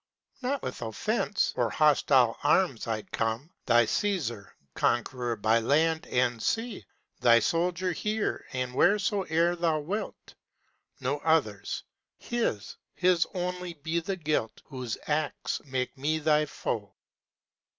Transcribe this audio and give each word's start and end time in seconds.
Not 0.41 0.63
with 0.63 0.81
offence 0.81 1.53
or 1.55 1.69
hostfie 1.69 2.35
arms 2.43 2.87
I 2.87 3.03
come, 3.03 3.51
Thy 3.67 3.85
Caesar, 3.85 4.51
conqueror 4.73 5.35
by 5.35 5.59
land 5.59 6.07
and 6.07 6.41
sea, 6.41 6.87
Thy 7.19 7.39
soldier 7.39 7.91
here 7.91 8.47
and 8.51 8.73
wheresoe'er 8.73 9.55
thou 9.55 9.77
wilt: 9.81 10.33
No 10.99 11.19
other's; 11.19 11.83
his, 12.17 12.77
his 12.95 13.27
only 13.35 13.75
be 13.75 13.99
the 13.99 14.15
guilt 14.17 14.63
Whose 14.65 14.97
acts 15.05 15.63
make 15.65 15.95
me 15.95 16.17
thy 16.17 16.47
foe.' 16.47 16.95